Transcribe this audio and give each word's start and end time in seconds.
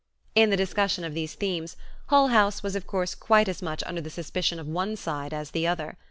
In 0.33 0.49
the 0.49 0.57
discussion 0.57 1.03
of 1.03 1.13
these 1.13 1.35
themes, 1.35 1.77
Hull 2.07 2.29
House 2.29 2.63
was 2.63 2.75
of 2.75 2.87
course 2.87 3.13
quite 3.13 3.47
as 3.47 3.61
much 3.61 3.83
under 3.85 4.01
the 4.01 4.09
suspicion 4.09 4.59
of 4.59 4.67
one 4.67 4.95
side 4.95 5.31
as 5.31 5.51
the 5.51 5.67
other. 5.67 5.95